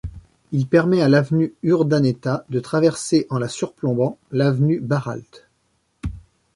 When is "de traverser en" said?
2.49-3.37